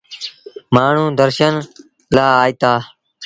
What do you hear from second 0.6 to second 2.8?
مآݩهون درشن لآ آئيٚتآ۔